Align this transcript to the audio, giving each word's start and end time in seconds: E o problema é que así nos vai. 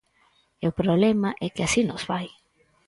E 0.63 0.65
o 0.71 0.77
problema 0.79 1.29
é 1.45 1.47
que 1.53 1.63
así 1.63 1.81
nos 1.85 2.03
vai. 2.11 2.27